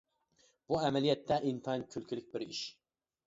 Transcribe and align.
بۇ 0.71 0.77
ئەمەلىيەتتە 0.85 1.37
ئىنتايىن 1.51 1.85
كۈلكىلىك 1.97 2.33
بىر 2.37 2.47
ئىش. 2.47 2.65